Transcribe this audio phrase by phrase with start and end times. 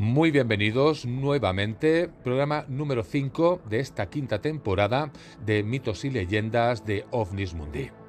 [0.00, 5.12] Muy bienvenidos nuevamente, programa número 5 de esta quinta temporada
[5.44, 7.99] de mitos y leyendas de OVNIS Mundi.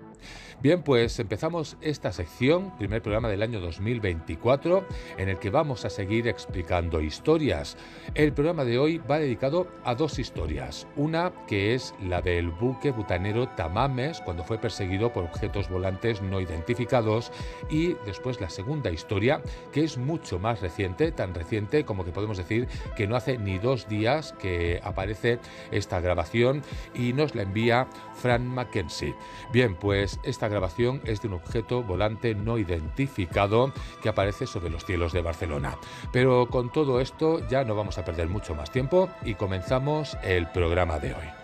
[0.62, 4.86] Bien, pues empezamos esta sección, primer programa del año 2024,
[5.18, 7.78] en el que vamos a seguir explicando historias.
[8.14, 10.86] El programa de hoy va dedicado a dos historias.
[10.96, 16.40] Una que es la del buque butanero Tamames, cuando fue perseguido por objetos volantes no
[16.40, 17.32] identificados.
[17.72, 19.42] Y después la segunda historia,
[19.72, 23.58] que es mucho más reciente, tan reciente como que podemos decir que no hace ni
[23.58, 25.40] dos días que aparece
[25.72, 26.62] esta grabación
[26.94, 29.16] y nos la envía Fran Mackenzie.
[29.52, 34.86] Bien, pues esta grabación es de un objeto volante no identificado que aparece sobre los
[34.86, 35.78] cielos de Barcelona.
[36.12, 40.48] Pero con todo esto ya no vamos a perder mucho más tiempo y comenzamos el
[40.48, 41.41] programa de hoy.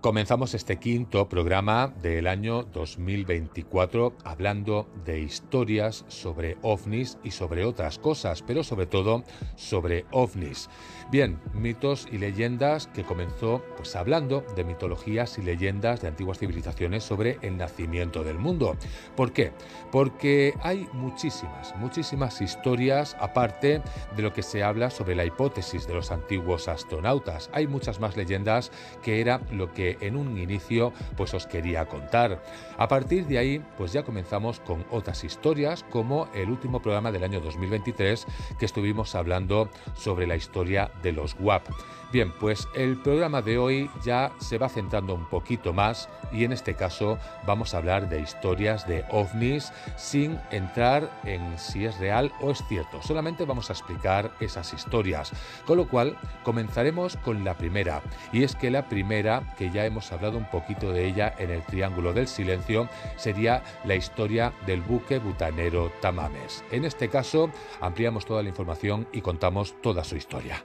[0.00, 7.98] Comenzamos este quinto programa del año 2024 hablando de historias sobre ovnis y sobre otras
[7.98, 9.24] cosas, pero sobre todo
[9.56, 10.70] sobre ovnis.
[11.10, 17.02] Bien, mitos y leyendas que comenzó pues hablando de mitologías y leyendas de antiguas civilizaciones
[17.02, 18.76] sobre el nacimiento del mundo.
[19.16, 19.50] ¿Por qué?
[19.90, 23.82] Porque hay muchísimas, muchísimas historias aparte
[24.14, 27.50] de lo que se habla sobre la hipótesis de los antiguos astronautas.
[27.52, 28.70] Hay muchas más leyendas
[29.02, 32.42] que era lo que en un inicio pues os quería contar.
[32.76, 37.24] A partir de ahí pues ya comenzamos con otras historias como el último programa del
[37.24, 38.26] año 2023
[38.58, 41.68] que estuvimos hablando sobre la historia de los WAP.
[42.10, 46.52] Bien, pues el programa de hoy ya se va centrando un poquito más y en
[46.52, 52.32] este caso vamos a hablar de historias de ovnis sin entrar en si es real
[52.40, 53.02] o es cierto.
[53.02, 55.32] Solamente vamos a explicar esas historias.
[55.66, 58.00] Con lo cual comenzaremos con la primera.
[58.32, 61.62] Y es que la primera, que ya hemos hablado un poquito de ella en el
[61.62, 66.64] Triángulo del Silencio, sería la historia del buque butanero Tamames.
[66.70, 67.50] En este caso
[67.80, 70.64] ampliamos toda la información y contamos toda su historia.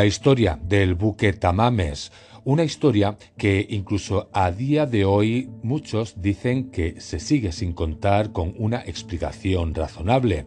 [0.00, 2.10] La historia del buque Tamames,
[2.44, 8.32] una historia que incluso a día de hoy muchos dicen que se sigue sin contar
[8.32, 10.46] con una explicación razonable.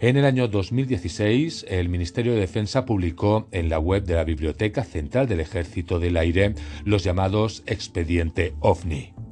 [0.00, 4.82] En el año 2016, el Ministerio de Defensa publicó en la web de la Biblioteca
[4.82, 6.54] Central del Ejército del Aire
[6.86, 9.25] los llamados Expediente OVNI.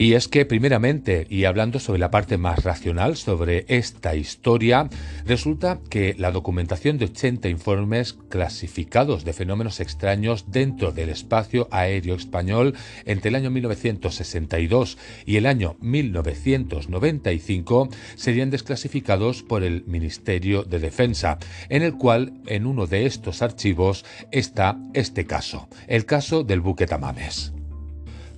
[0.00, 4.88] Y es que, primeramente, y hablando sobre la parte más racional sobre esta historia,
[5.26, 12.14] resulta que la documentación de 80 informes clasificados de fenómenos extraños dentro del espacio aéreo
[12.14, 12.76] español
[13.06, 21.38] entre el año 1962 y el año 1995 serían desclasificados por el Ministerio de Defensa,
[21.70, 26.86] en el cual en uno de estos archivos está este caso, el caso del buque
[26.86, 27.57] Tamames.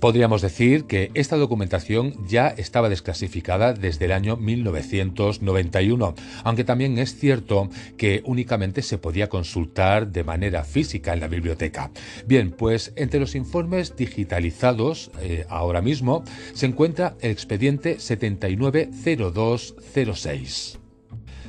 [0.01, 7.15] Podríamos decir que esta documentación ya estaba desclasificada desde el año 1991, aunque también es
[7.15, 11.91] cierto que únicamente se podía consultar de manera física en la biblioteca.
[12.25, 16.23] Bien, pues entre los informes digitalizados eh, ahora mismo
[16.55, 20.80] se encuentra el expediente 790206.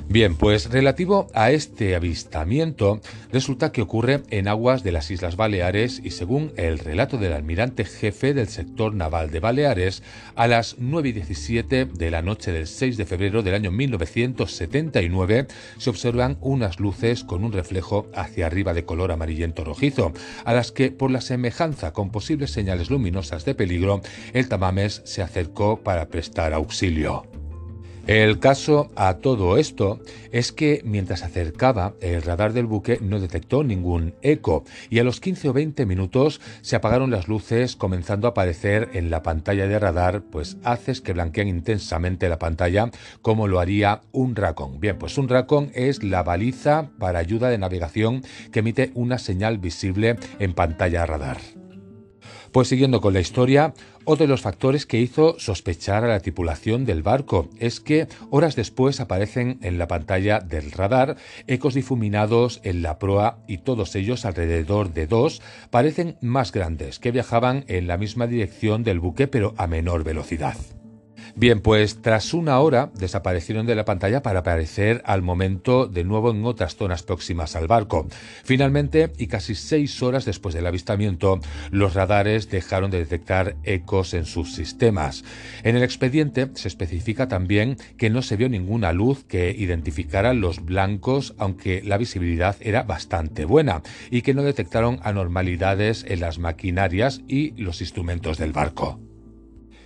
[0.09, 2.99] Bien, pues relativo a este avistamiento,
[3.31, 7.85] resulta que ocurre en aguas de las Islas Baleares y según el relato del almirante
[7.85, 10.03] jefe del sector naval de Baleares,
[10.35, 15.47] a las 9 y 17 de la noche del 6 de febrero del año 1979
[15.77, 20.11] se observan unas luces con un reflejo hacia arriba de color amarillento rojizo,
[20.43, 24.01] a las que por la semejanza con posibles señales luminosas de peligro,
[24.33, 27.42] el Tamames se acercó para prestar auxilio.
[28.05, 30.01] El caso a todo esto
[30.33, 35.05] es que mientras se acercaba, el radar del buque no detectó ningún eco y a
[35.05, 39.67] los 15 o 20 minutos se apagaron las luces comenzando a aparecer en la pantalla
[39.67, 42.91] de radar pues haces que blanquean intensamente la pantalla
[43.21, 44.81] como lo haría un racón.
[44.81, 48.21] Bien, pues un racón es la baliza para ayuda de navegación
[48.51, 51.62] que emite una señal visible en pantalla radar.
[52.53, 53.73] Pues siguiendo con la historia,
[54.05, 58.55] otro de los factores que hizo sospechar a la tripulación del barco es que horas
[58.55, 61.17] después aparecen en la pantalla del radar
[61.47, 65.41] ecos difuminados en la proa y todos ellos alrededor de dos
[65.71, 70.55] parecen más grandes que viajaban en la misma dirección del buque pero a menor velocidad.
[71.35, 76.29] Bien, pues tras una hora desaparecieron de la pantalla para aparecer al momento de nuevo
[76.29, 78.07] en otras zonas próximas al barco.
[78.43, 81.39] Finalmente, y casi seis horas después del avistamiento,
[81.71, 85.23] los radares dejaron de detectar ecos en sus sistemas.
[85.63, 90.63] En el expediente se especifica también que no se vio ninguna luz que identificara los
[90.63, 93.81] blancos, aunque la visibilidad era bastante buena,
[94.11, 98.99] y que no detectaron anormalidades en las maquinarias y los instrumentos del barco.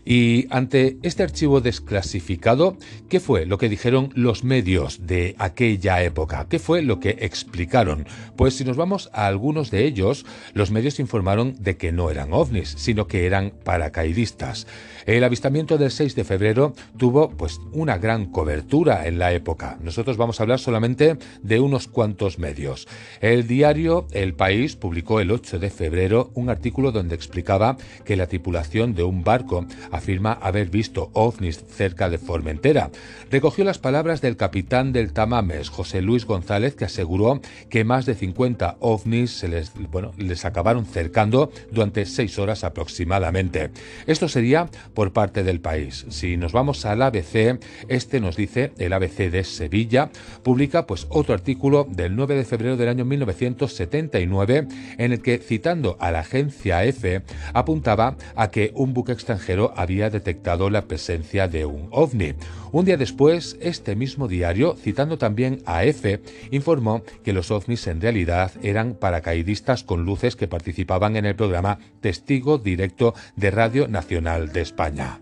[0.09, 2.77] Y ante este archivo desclasificado,
[3.09, 6.47] ¿qué fue lo que dijeron los medios de aquella época?
[6.47, 8.07] ¿Qué fue lo que explicaron?
[8.37, 12.31] Pues si nos vamos a algunos de ellos, los medios informaron de que no eran
[12.31, 14.65] ovnis, sino que eran paracaidistas.
[15.05, 19.77] El avistamiento del 6 de febrero tuvo pues una gran cobertura en la época.
[19.81, 22.87] Nosotros vamos a hablar solamente de unos cuantos medios.
[23.19, 27.75] El diario El País publicó el 8 de febrero un artículo donde explicaba
[28.05, 29.65] que la tripulación de un barco
[29.97, 32.89] afirma haber visto ovnis cerca de Formentera.
[33.29, 38.15] Recogió las palabras del capitán del Tamames, José Luis González, que aseguró que más de
[38.15, 43.71] 50 ovnis se les, bueno, les acabaron cercando durante seis horas aproximadamente.
[44.05, 46.05] Esto sería por parte del país.
[46.09, 50.09] Si nos vamos al ABC, este nos dice, el ABC de Sevilla,
[50.43, 54.67] publica pues otro artículo del 9 de febrero del año 1979
[54.97, 57.23] en el que, citando a la agencia EFE,
[57.53, 62.33] apuntaba a que un buque extranjero había detectado la presencia de un ovni.
[62.71, 68.01] Un día después, este mismo diario, citando también a EFE, informó que los ovnis en
[68.01, 74.51] realidad eran paracaidistas con luces que participaban en el programa Testigo Directo de Radio Nacional
[74.51, 75.19] de España.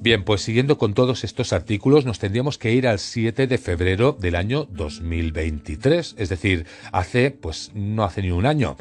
[0.00, 4.12] Bien, pues siguiendo con todos estos artículos, nos tendríamos que ir al 7 de febrero
[4.12, 8.76] del año 2023, es decir, hace, pues no hace ni un año.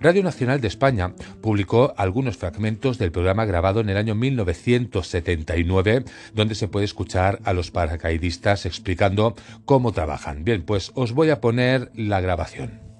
[0.00, 6.54] Radio Nacional de España publicó algunos fragmentos del programa grabado en el año 1979, donde
[6.54, 9.36] se puede escuchar a los paracaidistas explicando
[9.66, 10.42] cómo trabajan.
[10.42, 12.91] Bien, pues os voy a poner la grabación.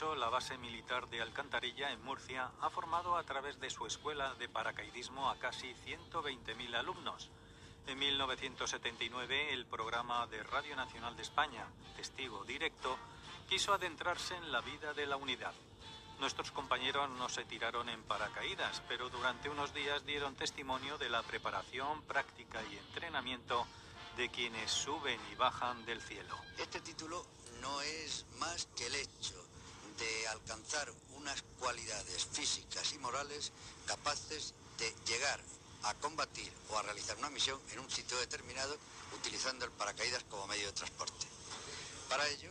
[0.00, 4.48] La base militar de Alcantarilla, en Murcia, ha formado a través de su escuela de
[4.48, 7.30] paracaidismo a casi 120.000 alumnos.
[7.86, 12.96] En 1979, el programa de Radio Nacional de España, Testigo Directo,
[13.48, 15.52] quiso adentrarse en la vida de la unidad.
[16.18, 21.22] Nuestros compañeros no se tiraron en paracaídas, pero durante unos días dieron testimonio de la
[21.22, 23.66] preparación, práctica y entrenamiento
[24.16, 26.36] de quienes suben y bajan del cielo.
[26.58, 27.24] Este título
[27.60, 29.41] no es más que el hecho
[30.02, 33.52] de alcanzar unas cualidades físicas y morales
[33.86, 35.40] capaces de llegar
[35.84, 38.76] a combatir o a realizar una misión en un sitio determinado
[39.14, 41.26] utilizando el paracaídas como medio de transporte.
[42.08, 42.50] Para ello,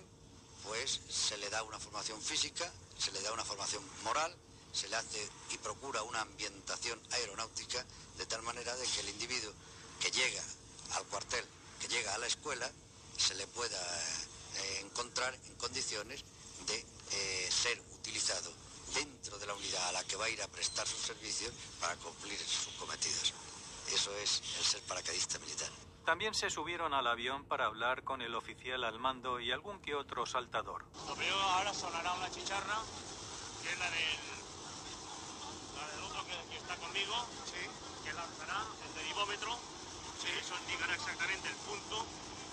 [0.64, 4.34] pues se le da una formación física, se le da una formación moral,
[4.72, 7.86] se le hace y procura una ambientación aeronáutica
[8.18, 9.52] de tal manera de que el individuo
[10.00, 10.44] que llega
[10.94, 11.46] al cuartel,
[11.80, 12.72] que llega a la escuela,
[13.18, 13.82] se le pueda
[14.56, 16.24] eh, encontrar en condiciones
[16.68, 18.52] de eh, ser utilizado
[18.94, 21.96] dentro de la unidad a la que va a ir a prestar sus servicios para
[21.98, 23.34] cumplir sus cometidos.
[23.92, 25.70] Eso es el ser paracaidista militar.
[26.06, 29.94] También se subieron al avión para hablar con el oficial al mando y algún que
[29.94, 30.86] otro saltador.
[31.08, 32.80] Lo veo ahora sonará una chicharra,
[33.62, 34.20] que es la del,
[35.76, 37.14] la del otro que, está conmigo,
[37.46, 38.04] sí.
[38.04, 39.58] que lanzará el derivómetro,
[40.22, 40.28] sí.
[40.40, 42.06] eso indicará exactamente el punto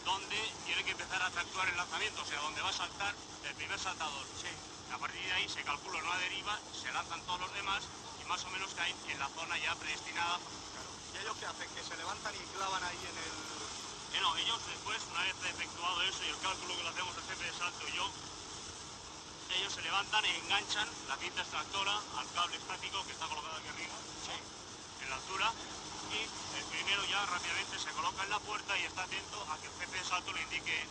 [0.05, 0.37] donde
[0.67, 3.15] tiene que empezar a actuar el lanzamiento, o sea, donde va a saltar
[3.49, 4.25] el primer saltador.
[4.37, 4.53] Sí.
[4.93, 7.83] A partir de ahí se calcula una deriva, se lanzan todos los demás
[8.21, 10.37] y más o menos caen en la zona ya predestinada.
[10.37, 10.91] Claro.
[11.15, 11.69] ¿Y ellos qué hacen?
[11.75, 13.37] ¿Que se levantan y clavan ahí en el...?
[14.17, 17.25] Eh, no, ellos después, una vez efectuado eso y el cálculo que lo hacemos el
[17.25, 18.11] jefe de salto y yo,
[19.57, 23.69] ellos se levantan e enganchan la cinta extractora al cable estático que está colocado aquí
[23.69, 24.37] arriba, sí.
[25.05, 25.53] en la altura,
[26.13, 26.21] y
[26.57, 29.75] el primero ya rápidamente se coloca en la puerta y está atento a que el
[29.77, 30.87] jefe de salto le indique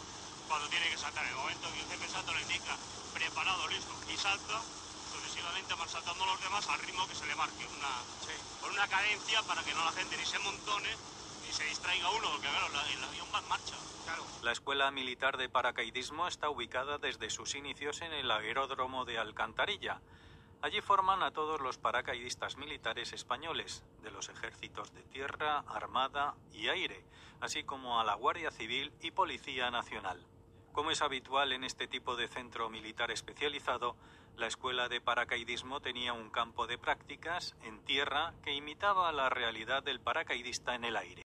[0.47, 1.23] cuando tiene que saltar.
[1.25, 2.77] En el momento que el jefe de salto le indica
[3.13, 4.61] preparado, listo, y salta,
[5.05, 7.93] entonces pasivamente van saltando los demás al ritmo que se le marque, una,
[8.61, 10.89] con una cadencia para que no la gente ni se montone
[11.45, 13.75] ni se distraiga uno, porque claro, el avión va en marcha.
[14.41, 20.01] La Escuela Militar de Paracaidismo está ubicada desde sus inicios en el aeródromo de Alcantarilla.
[20.61, 26.69] Allí forman a todos los paracaidistas militares españoles, de los ejércitos de tierra, armada y
[26.69, 27.03] aire,
[27.41, 30.25] así como a la Guardia Civil y Policía Nacional.
[30.77, 33.95] Como es habitual en este tipo de centro militar especializado,
[34.35, 39.81] la escuela de paracaidismo tenía un campo de prácticas en tierra que imitaba la realidad
[39.81, 41.26] del paracaidista en el aire.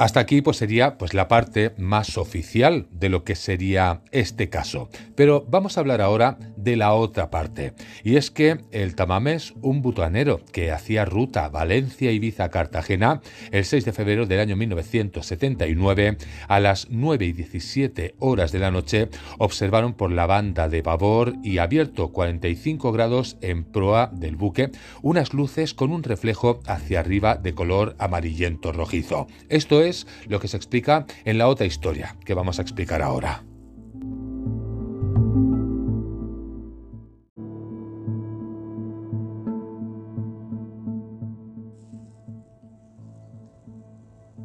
[0.00, 4.88] Hasta aquí pues sería pues la parte más oficial de lo que sería este caso.
[5.14, 7.74] Pero vamos a hablar ahora de la otra parte.
[8.04, 13.84] Y es que el Tamamés, un butanero que hacía ruta Valencia, Ibiza, Cartagena, el 6
[13.84, 16.16] de febrero del año 1979,
[16.48, 21.34] a las 9 y 17 horas de la noche, observaron por la banda de babor
[21.42, 24.70] y abierto 45 grados en proa del buque
[25.02, 29.26] unas luces con un reflejo hacia arriba de color amarillento rojizo.
[29.48, 33.49] Esto es lo que se explica en la otra historia que vamos a explicar ahora.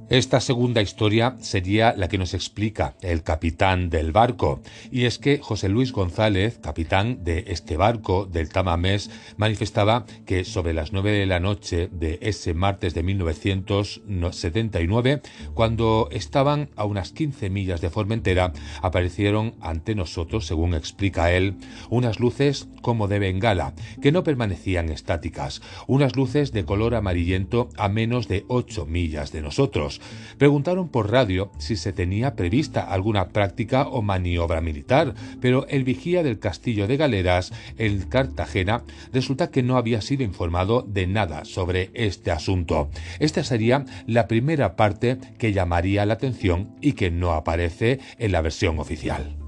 [0.07, 5.39] Esta segunda historia sería la que nos explica el capitán del barco, y es que
[5.39, 11.25] José Luis González, capitán de este barco del Tamamés, manifestaba que sobre las nueve de
[11.25, 15.23] la noche de ese martes de 1979,
[15.55, 21.55] cuando estaban a unas 15 millas de Formentera, aparecieron ante nosotros, según explica él,
[21.89, 27.89] unas luces como de bengala, que no permanecían estáticas, unas luces de color amarillento a
[27.89, 29.94] menos de 8 millas de nosotros
[30.37, 36.23] Preguntaron por radio si se tenía prevista alguna práctica o maniobra militar, pero el vigía
[36.23, 38.83] del castillo de Galeras, el Cartagena,
[39.13, 42.89] resulta que no había sido informado de nada sobre este asunto.
[43.19, 48.41] Esta sería la primera parte que llamaría la atención y que no aparece en la
[48.41, 49.44] versión oficial.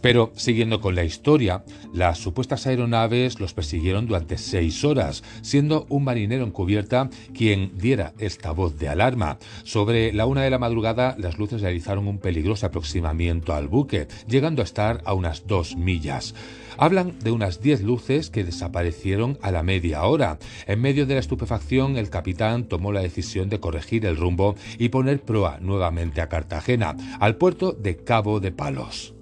[0.00, 6.04] Pero, siguiendo con la historia, las supuestas aeronaves los persiguieron durante seis horas, siendo un
[6.04, 9.38] marinero en cubierta quien diera esta voz de alarma.
[9.64, 14.62] Sobre la una de la madrugada, las luces realizaron un peligroso aproximamiento al buque, llegando
[14.62, 16.34] a estar a unas dos millas.
[16.76, 20.38] Hablan de unas diez luces que desaparecieron a la media hora.
[20.68, 24.90] En medio de la estupefacción, el capitán tomó la decisión de corregir el rumbo y
[24.90, 29.17] poner proa nuevamente a Cartagena, al puerto de Cabo de Palos.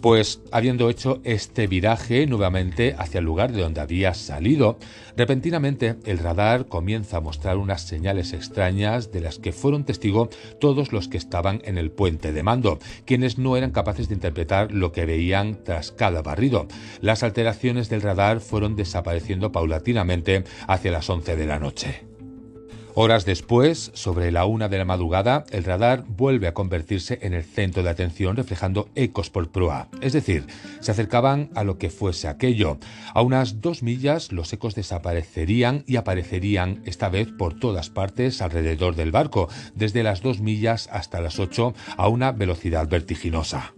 [0.00, 4.78] Pues habiendo hecho este viraje nuevamente hacia el lugar de donde había salido,
[5.16, 10.92] repentinamente el radar comienza a mostrar unas señales extrañas de las que fueron testigo todos
[10.92, 14.92] los que estaban en el puente de mando, quienes no eran capaces de interpretar lo
[14.92, 16.68] que veían tras cada barrido.
[17.00, 22.07] Las alteraciones del radar fueron desapareciendo paulatinamente hacia las 11 de la noche.
[23.00, 27.44] Horas después, sobre la una de la madrugada, el radar vuelve a convertirse en el
[27.44, 30.48] centro de atención reflejando ecos por proa, es decir,
[30.80, 32.76] se acercaban a lo que fuese aquello.
[33.14, 38.96] A unas dos millas los ecos desaparecerían y aparecerían esta vez por todas partes alrededor
[38.96, 43.74] del barco, desde las dos millas hasta las ocho a una velocidad vertiginosa.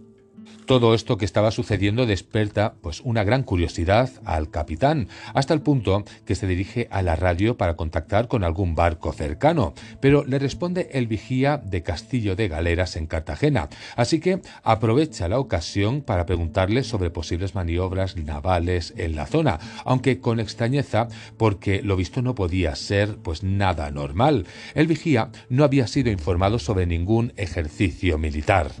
[0.65, 6.05] Todo esto que estaba sucediendo desperta pues una gran curiosidad al capitán, hasta el punto
[6.25, 10.89] que se dirige a la radio para contactar con algún barco cercano, pero le responde
[10.93, 16.83] el vigía de Castillo de Galeras en Cartagena, así que aprovecha la ocasión para preguntarle
[16.83, 22.75] sobre posibles maniobras navales en la zona, aunque con extrañeza porque lo visto no podía
[22.75, 24.45] ser pues nada normal.
[24.73, 28.71] El vigía no había sido informado sobre ningún ejercicio militar.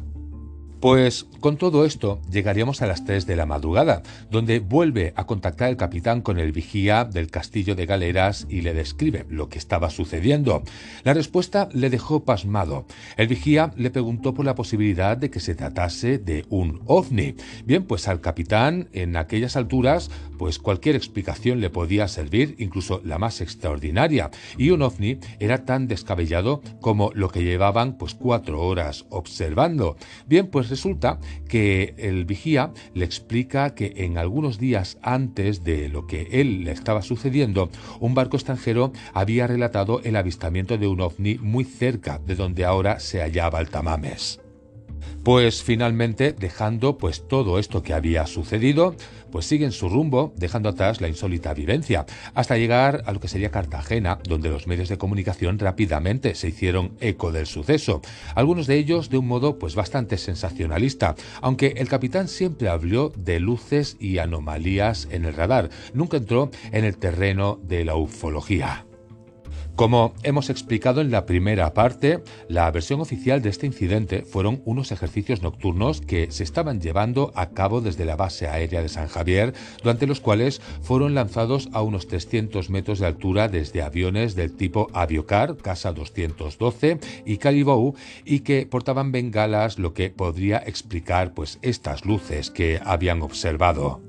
[0.81, 5.69] Pues con todo esto llegaríamos a las 3 de la madrugada, donde vuelve a contactar
[5.69, 9.91] el capitán con el vigía del castillo de Galeras y le describe lo que estaba
[9.91, 10.63] sucediendo.
[11.03, 12.87] La respuesta le dejó pasmado.
[13.15, 17.35] El vigía le preguntó por la posibilidad de que se tratase de un ovni.
[17.63, 20.09] Bien, pues al capitán en aquellas alturas,
[20.39, 25.87] pues cualquier explicación le podía servir, incluso la más extraordinaria, y un ovni era tan
[25.87, 29.95] descabellado como lo que llevaban pues cuatro horas observando.
[30.25, 36.07] Bien, pues resulta que el vigía le explica que en algunos días antes de lo
[36.07, 41.35] que él le estaba sucediendo, un barco extranjero había relatado el avistamiento de un ovni
[41.35, 44.39] muy cerca de donde ahora se hallaba el Tamames.
[45.23, 48.95] Pues finalmente, dejando pues todo esto que había sucedido,
[49.31, 53.51] pues siguen su rumbo, dejando atrás la insólita vivencia, hasta llegar a lo que sería
[53.51, 58.01] Cartagena, donde los medios de comunicación rápidamente se hicieron eco del suceso,
[58.35, 63.39] algunos de ellos de un modo pues bastante sensacionalista, aunque el capitán siempre habló de
[63.39, 68.85] luces y anomalías en el radar, nunca entró en el terreno de la ufología.
[69.75, 74.91] Como hemos explicado en la primera parte, la versión oficial de este incidente fueron unos
[74.91, 79.53] ejercicios nocturnos que se estaban llevando a cabo desde la base aérea de San Javier,
[79.81, 84.87] durante los cuales fueron lanzados a unos 300 metros de altura desde aviones del tipo
[84.93, 92.05] Aviocar, Casa 212 y Calibou, y que portaban bengalas, lo que podría explicar pues estas
[92.05, 94.01] luces que habían observado.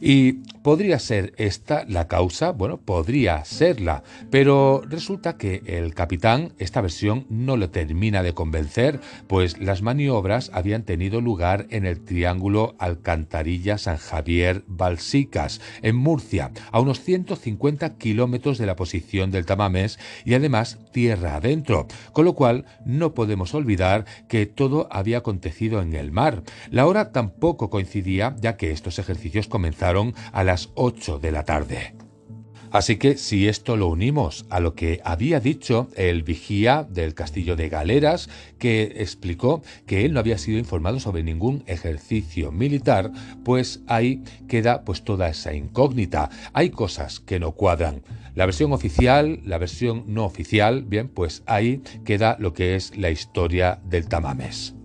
[0.00, 2.50] ¿Y podría ser esta la causa?
[2.52, 9.00] Bueno, podría serla, pero resulta que el capitán esta versión no le termina de convencer,
[9.26, 17.00] pues las maniobras habían tenido lugar en el triángulo Alcantarilla-San Javier-Balsicas, en Murcia, a unos
[17.00, 23.14] 150 kilómetros de la posición del Tamames y además tierra adentro, con lo cual no
[23.14, 26.42] podemos olvidar que todo había acontecido en el mar.
[26.70, 31.94] La hora tampoco coincidía, ya que estos ejercicios comenzaron a las 8 de la tarde.
[32.72, 37.54] Así que si esto lo unimos a lo que había dicho el vigía del castillo
[37.54, 38.28] de Galeras,
[38.58, 43.12] que explicó que él no había sido informado sobre ningún ejercicio militar,
[43.44, 46.30] pues ahí queda pues toda esa incógnita.
[46.52, 48.02] Hay cosas que no cuadran.
[48.34, 53.10] La versión oficial, la versión no oficial, bien, pues ahí queda lo que es la
[53.10, 54.79] historia del Tamames.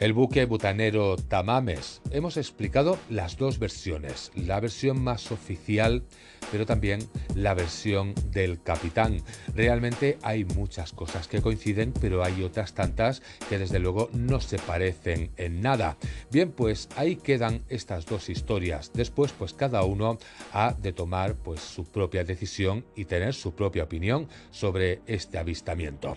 [0.00, 2.00] El buque butanero Tamames.
[2.10, 6.04] Hemos explicado las dos versiones, la versión más oficial,
[6.50, 7.00] pero también
[7.34, 9.22] la versión del capitán.
[9.54, 13.20] Realmente hay muchas cosas que coinciden, pero hay otras tantas
[13.50, 15.98] que desde luego no se parecen en nada.
[16.30, 18.90] Bien, pues ahí quedan estas dos historias.
[18.94, 20.18] Después, pues cada uno
[20.54, 26.16] ha de tomar pues su propia decisión y tener su propia opinión sobre este avistamiento.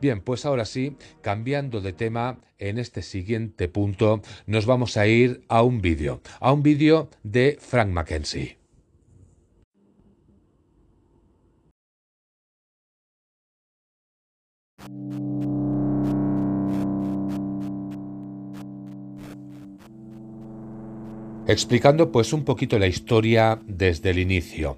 [0.00, 5.42] Bien, pues ahora sí, cambiando de tema, en este siguiente punto nos vamos a ir
[5.48, 8.58] a un vídeo, a un vídeo de Frank Mackenzie.
[21.48, 24.76] explicando pues un poquito la historia desde el inicio.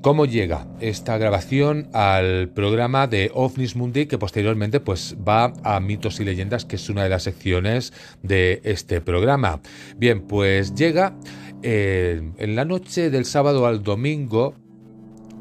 [0.00, 6.20] ¿Cómo llega esta grabación al programa de OVNIS Mundi que posteriormente pues va a Mitos
[6.20, 9.60] y Leyendas que es una de las secciones de este programa?
[9.96, 11.16] Bien, pues llega
[11.64, 14.54] eh, en la noche del sábado al domingo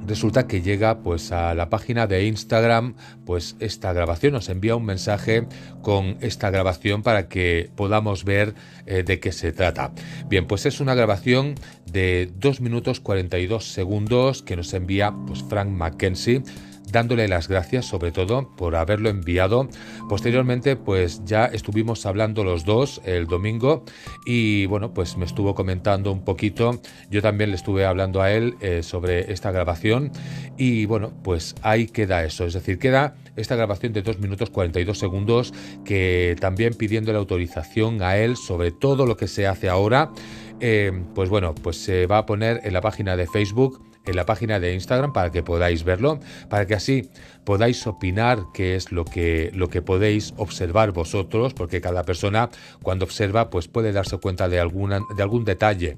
[0.07, 4.33] resulta que llega pues a la página de Instagram pues esta grabación.
[4.33, 5.47] Nos envía un mensaje
[5.81, 9.91] con esta grabación para que podamos ver eh, de qué se trata.
[10.27, 15.69] Bien pues es una grabación de 2 minutos 42 segundos que nos envía pues Frank
[15.69, 16.43] Mackenzie
[16.91, 19.69] dándole las gracias sobre todo por haberlo enviado.
[20.09, 23.83] Posteriormente pues ya estuvimos hablando los dos el domingo
[24.25, 28.55] y bueno pues me estuvo comentando un poquito, yo también le estuve hablando a él
[28.61, 30.11] eh, sobre esta grabación
[30.57, 34.97] y bueno pues ahí queda eso, es decir, queda esta grabación de 2 minutos 42
[34.97, 35.53] segundos
[35.85, 40.11] que también pidiendo la autorización a él sobre todo lo que se hace ahora.
[40.59, 44.25] Eh, pues bueno, pues se va a poner en la página de Facebook en la
[44.25, 47.09] página de Instagram para que podáis verlo, para que así
[47.45, 52.49] podáis opinar qué es lo que, lo que podéis observar vosotros, porque cada persona
[52.81, 55.97] cuando observa pues puede darse cuenta de, alguna, de algún detalle.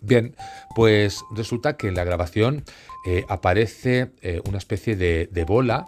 [0.00, 0.36] Bien,
[0.74, 2.64] pues resulta que en la grabación
[3.06, 5.86] eh, aparece eh, una especie de, bola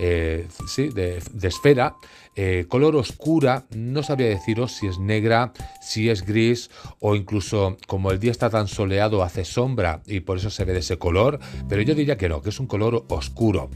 [0.00, 1.94] eh, sí, de, esfera,
[2.42, 8.12] eh, color oscura, no sabría deciros si es negra, si es gris o incluso como
[8.12, 11.38] el día está tan soleado hace sombra y por eso se ve de ese color,
[11.68, 13.68] pero yo diría que no, que es un color oscuro.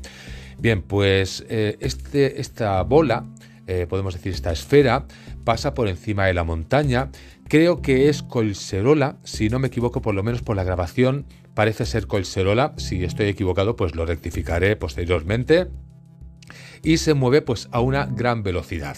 [0.59, 3.27] Bien, pues eh, este, esta bola,
[3.89, 5.07] podemos decir esta esfera,
[5.45, 7.11] pasa por encima de la montaña,
[7.49, 11.85] creo que es Colserola, si no me equivoco por lo menos por la grabación, parece
[11.85, 15.69] ser Colserola, si estoy equivocado pues lo rectificaré posteriormente.
[16.83, 18.97] Y se mueve pues a una gran velocidad.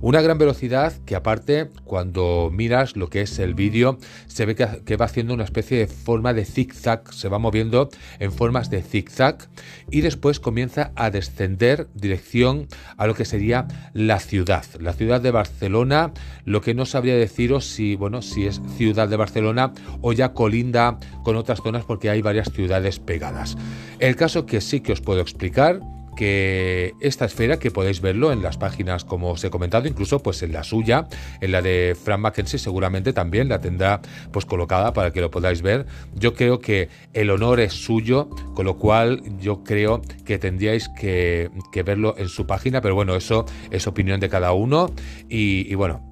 [0.00, 4.96] Una gran velocidad que aparte cuando miras lo que es el vídeo se ve que,
[4.96, 9.48] va haciendo una especie de forma de zigzag, se va moviendo en formas de zigzag
[9.90, 15.30] y después comienza a descender dirección a lo que sería la ciudad, la ciudad de
[15.30, 16.12] Barcelona,
[16.44, 20.98] lo que no sabría deciros si, bueno, si es ciudad de Barcelona o ya colinda
[21.22, 23.56] con otras zonas porque hay varias ciudades pegadas.
[23.98, 25.80] El caso que sí que os puedo explicar
[26.18, 30.42] que esta esfera, que podéis verlo en las páginas como os he comentado, incluso pues
[30.42, 31.06] en la suya,
[31.40, 34.00] en la de Frank Mackenzie seguramente también la tendrá
[34.32, 35.86] pues colocada para que lo podáis ver.
[36.16, 41.50] Yo creo que el honor es suyo, con lo cual yo creo que tendríais que,
[41.84, 44.90] verlo en su página, pero bueno, eso es opinión de cada uno
[45.28, 46.07] y, bueno,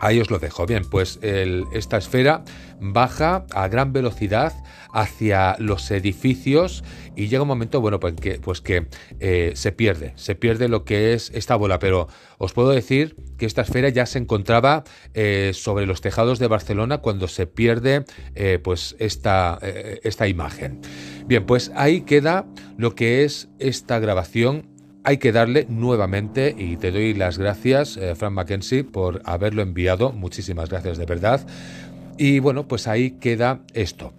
[0.00, 0.66] Ahí os lo dejo.
[0.66, 2.44] Bien, pues esta esfera
[2.80, 4.52] baja a gran velocidad
[4.92, 6.84] hacia los edificios
[7.16, 8.86] y llega un momento, bueno, pues que, pues que
[9.20, 12.08] eh, se pierde, se pierde lo que es esta bola, pero
[12.38, 14.84] os puedo decir que esta esfera ya se encontraba
[15.14, 19.58] eh, sobre los tejados de Barcelona cuando se pierde eh, pues esta,
[20.02, 20.80] esta imagen.
[21.26, 26.90] Bien, pues ahí queda lo que es esta grabación hay que darle nuevamente y te
[26.90, 30.12] doy las gracias, Frank Mackenzie, por haberlo enviado.
[30.12, 31.46] Muchísimas gracias de verdad.
[32.18, 34.12] Y bueno, pues ahí queda esto.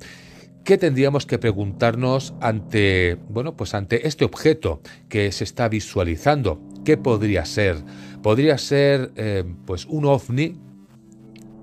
[0.63, 6.61] ¿Qué tendríamos que preguntarnos ante, bueno, pues ante este objeto que se está visualizando?
[6.85, 7.77] ¿Qué podría ser?
[8.21, 10.57] ¿Podría ser eh, pues un ovni?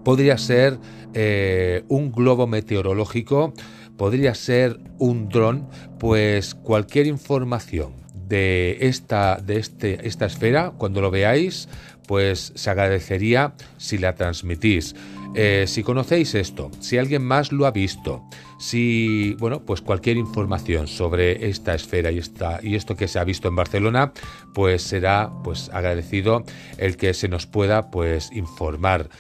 [0.05, 0.79] ¿Podría ser
[1.14, 3.55] eh, un globo meteorológico?
[3.96, 5.68] ¿Podría ser un dron?
[5.98, 11.68] Pues cualquier información de esta, de este, esta esfera, cuando lo veáis,
[12.06, 14.94] pues se agradecería si la transmitís.
[15.34, 18.22] Eh, si conocéis esto, si alguien más lo ha visto,
[18.58, 23.24] si, bueno, pues cualquier información sobre esta esfera y, esta, y esto que se ha
[23.24, 24.12] visto en Barcelona,
[24.54, 26.44] pues será pues agradecido
[26.78, 29.10] el que se nos pueda pues informar.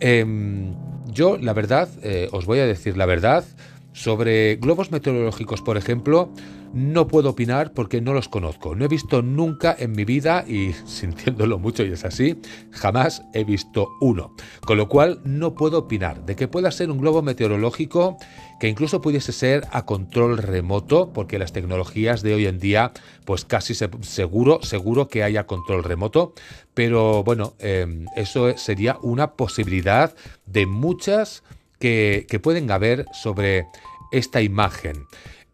[0.00, 0.74] Em,
[1.08, 3.44] yo, la verdad, eh, os voy a decir la verdad,
[3.92, 6.30] sobre globos meteorológicos, por ejemplo,
[6.72, 8.74] no puedo opinar porque no los conozco.
[8.74, 13.44] No he visto nunca en mi vida, y sintiéndolo mucho y es así, jamás he
[13.44, 14.34] visto uno.
[14.64, 18.16] Con lo cual no puedo opinar de que pueda ser un globo meteorológico
[18.60, 22.92] que incluso pudiese ser a control remoto, porque las tecnologías de hoy en día,
[23.24, 26.32] pues casi seguro, seguro que haya control remoto.
[26.74, 30.14] Pero bueno, em, eso sería una posibilidad
[30.46, 31.42] de muchas
[31.78, 33.66] que, que pueden haber sobre
[34.12, 35.06] esta imagen.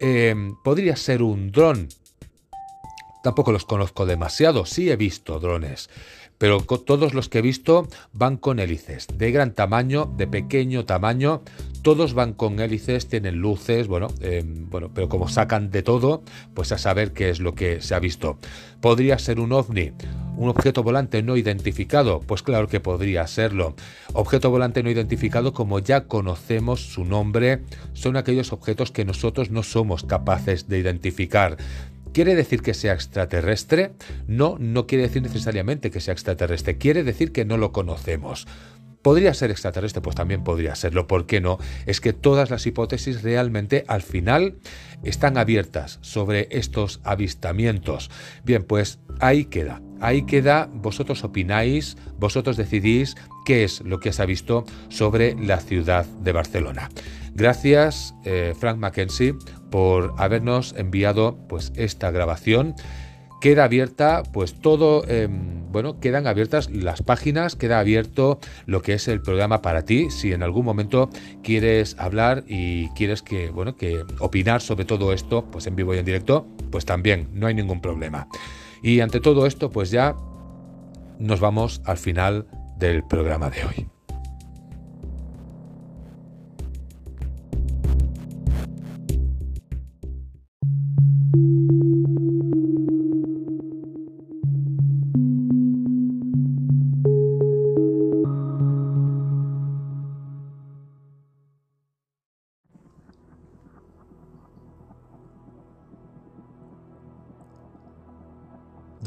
[0.05, 1.88] Em, podría ser un dron.
[3.23, 5.91] Tampoco los conozco demasiado, sí he visto drones,
[6.42, 11.40] pero todos los que he visto van con hélices, de gran tamaño, de pequeño tamaño,
[11.83, 16.72] todos van con hélices, tienen luces, bueno, em, bueno, pero como sacan de todo, pues
[16.72, 18.38] a saber qué es lo que se ha visto.
[18.81, 19.92] ¿Podría ser un ovni?
[20.37, 22.18] ¿Un objeto volante no identificado?
[22.18, 23.76] Pues claro que podría serlo.
[24.12, 29.62] Objeto volante no identificado, como ya conocemos su nombre, son aquellos objetos que nosotros no
[29.62, 31.57] somos capaces de identificar.
[32.12, 33.92] ¿Quiere decir que sea extraterrestre?
[34.27, 38.46] No, no quiere decir necesariamente que sea extraterrestre, quiere decir que no lo conocemos.
[39.03, 40.01] ¿Podría ser extraterrestre?
[40.01, 41.09] Pues también podría serlo.
[41.09, 41.59] ¿Por qué no?
[41.87, 44.59] Es que todas las hipótesis realmente al final
[45.03, 48.11] están abiertas sobre estos avistamientos.
[48.44, 49.83] Bien, pues ahí queda.
[50.01, 55.59] Ahí queda, vosotros opináis, vosotros decidís qué es lo que se ha visto sobre la
[55.59, 56.88] ciudad de Barcelona.
[57.35, 59.35] Gracias, eh, Frank Mackenzie,
[59.73, 62.77] por habernos enviado pues, esta grabación
[63.43, 69.09] queda abierta pues todo, em, bueno, quedan abiertas las páginas, queda abierto lo que es
[69.09, 70.11] el programa para ti.
[70.11, 71.11] Si en algún momento
[71.43, 75.99] quieres hablar y quieres que, bueno, que opinar sobre todo esto, pues en vivo y
[75.99, 78.29] en directo, pues también no hay ningún problema.
[78.81, 80.15] Y ante todo esto, pues ya
[81.19, 82.47] nos vamos al final
[82.79, 83.91] del programa de hoy.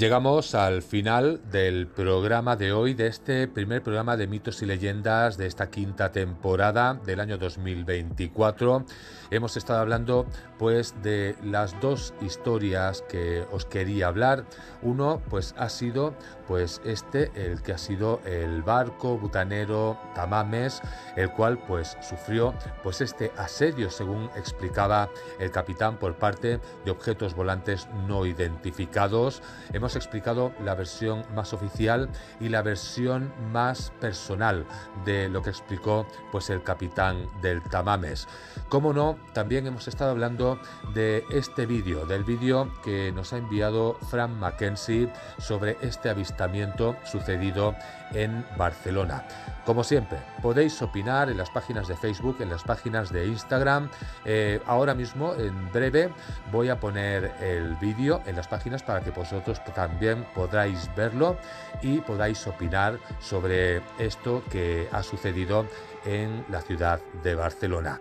[0.05, 5.35] Llegamos al final del programa de hoy, de este primer programa de mitos y leyendas
[5.35, 8.85] de esta quinta temporada del año 2024.
[9.31, 10.27] Hemos estado hablando
[10.59, 14.45] pues de las dos historias que os quería hablar.
[14.83, 16.13] Uno pues ha sido
[16.47, 20.83] pues este el que ha sido el barco butanero Tamames,
[21.15, 27.33] el cual pues sufrió pues este asedio según explicaba el capitán por parte de objetos
[27.33, 29.41] volantes no identificados
[29.73, 34.65] hemos explicado la versión más oficial y la versión más personal
[35.05, 38.27] de lo que explicó pues el capitán del Tamames.
[38.69, 40.59] Como no, también hemos estado hablando
[40.93, 47.75] de este vídeo, del vídeo que nos ha enviado Frank Mackenzie sobre este avistamiento sucedido
[48.15, 49.23] en Barcelona.
[49.65, 53.89] Como siempre, podéis opinar en las páginas de Facebook, en las páginas de Instagram.
[54.23, 56.11] Eh, ahora mismo, en breve,
[56.51, 61.37] voy a poner el vídeo en las páginas para que vosotros también podáis verlo
[61.81, 65.65] y podáis opinar sobre esto que ha sucedido
[66.05, 67.99] en la ciudad de Barcelona.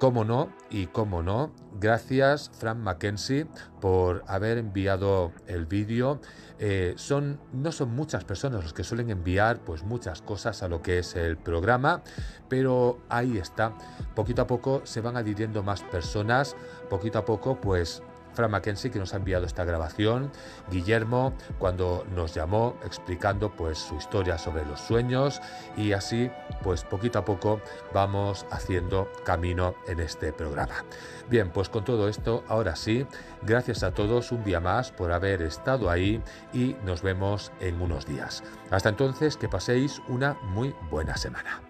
[0.00, 3.46] Cómo no, y cómo no, gracias Frank Mackenzie
[3.82, 6.22] por haber enviado el vídeo.
[6.58, 10.80] Eh, son, no son muchas personas los que suelen enviar pues muchas cosas a lo
[10.80, 12.02] que es el programa,
[12.48, 13.74] pero ahí está.
[14.14, 16.56] Poquito a poco se van adhiriendo más personas,
[16.88, 18.02] poquito a poco pues
[18.34, 20.30] Fran Mackenzie que nos ha enviado esta grabación,
[20.70, 25.40] Guillermo cuando nos llamó explicando pues su historia sobre los sueños
[25.76, 26.30] y así
[26.62, 27.60] pues poquito a poco
[27.92, 30.84] vamos haciendo camino en este programa.
[31.28, 33.06] Bien, pues con todo esto, ahora sí,
[33.42, 38.06] gracias a todos un día más por haber estado ahí y nos vemos en unos
[38.06, 38.42] días.
[38.70, 41.69] Hasta entonces, que paséis una muy buena semana.